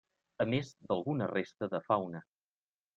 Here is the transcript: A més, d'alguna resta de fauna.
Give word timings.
A 0.45 0.47
més, 0.53 0.71
d'alguna 0.87 1.29
resta 1.35 1.71
de 1.77 1.85
fauna. 1.87 2.27